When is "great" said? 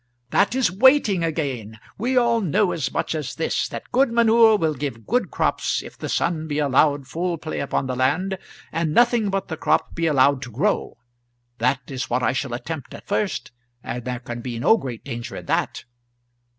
14.75-15.03